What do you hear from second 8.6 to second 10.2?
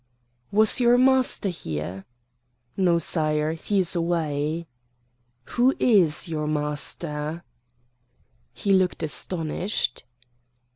looked astonished.